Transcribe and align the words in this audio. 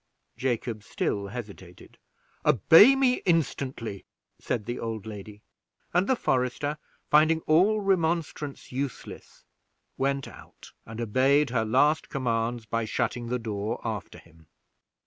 Jacob 0.35 0.81
still 0.81 1.27
hesitated. 1.27 1.99
"Obey 2.43 2.95
me 2.95 3.21
instantly," 3.23 4.03
said 4.39 4.65
the 4.65 4.79
old 4.79 5.05
lady; 5.05 5.43
and 5.93 6.07
the 6.07 6.15
forester, 6.15 6.79
finding 7.11 7.41
all 7.41 7.81
remonstrance 7.81 8.71
useless, 8.71 9.45
went 9.99 10.27
out, 10.27 10.71
and 10.87 10.99
obeyed 10.99 11.51
her 11.51 11.65
last 11.65 12.09
commands 12.09 12.65
by 12.65 12.83
shutting 12.83 13.27
the 13.27 13.37
door 13.37 13.79
after 13.83 14.17
him. 14.17 14.47